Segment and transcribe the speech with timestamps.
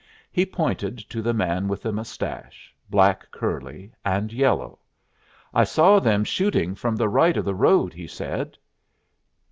[0.31, 4.79] He pointed to the man with the mustache, black curly, and yellow.
[5.53, 8.57] "I saw them shooting from the right of the road," he said.